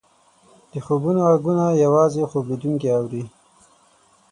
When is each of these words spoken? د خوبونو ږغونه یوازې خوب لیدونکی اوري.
د 0.71 0.73
خوبونو 0.85 1.21
ږغونه 1.39 1.65
یوازې 1.83 2.21
خوب 2.29 2.45
لیدونکی 2.51 2.87
اوري. 2.97 3.23